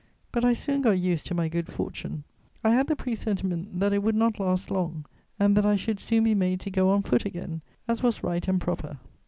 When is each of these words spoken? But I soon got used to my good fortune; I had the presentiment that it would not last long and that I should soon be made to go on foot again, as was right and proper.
But 0.31 0.43
I 0.43 0.53
soon 0.53 0.81
got 0.81 0.97
used 0.97 1.27
to 1.27 1.35
my 1.35 1.47
good 1.47 1.67
fortune; 1.71 2.23
I 2.63 2.71
had 2.71 2.87
the 2.87 2.95
presentiment 2.95 3.79
that 3.79 3.93
it 3.93 4.01
would 4.01 4.15
not 4.15 4.39
last 4.39 4.71
long 4.71 5.05
and 5.39 5.55
that 5.55 5.63
I 5.63 5.75
should 5.75 5.99
soon 5.99 6.23
be 6.23 6.33
made 6.33 6.59
to 6.61 6.71
go 6.71 6.89
on 6.89 7.03
foot 7.03 7.23
again, 7.23 7.61
as 7.87 8.01
was 8.01 8.23
right 8.23 8.47
and 8.47 8.59
proper. 8.59 8.97